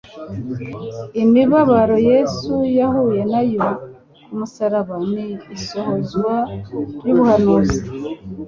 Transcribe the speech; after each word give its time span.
Imibabaro 1.23 1.97
Yesu 2.11 2.53
yahuye 2.77 3.21
na 3.33 3.41
yo 3.51 3.65
ku 4.23 4.31
musaraba 4.37 4.95
ni 5.13 5.27
isohozwa 5.57 6.33
ry'ubuhanuzi. 6.97 7.79